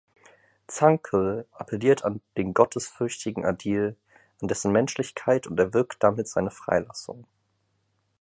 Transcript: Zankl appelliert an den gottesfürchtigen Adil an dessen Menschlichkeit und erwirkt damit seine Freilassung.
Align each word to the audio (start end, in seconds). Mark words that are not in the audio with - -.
Zankl 0.65 1.45
appelliert 1.51 2.03
an 2.05 2.21
den 2.35 2.55
gottesfürchtigen 2.55 3.45
Adil 3.45 3.95
an 4.41 4.47
dessen 4.47 4.71
Menschlichkeit 4.71 5.45
und 5.45 5.59
erwirkt 5.59 5.97
damit 6.01 6.27
seine 6.27 6.49
Freilassung. 6.49 7.27